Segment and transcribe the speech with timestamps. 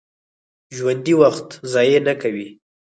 [0.75, 2.47] ژوندي وخت ضایع نه کوي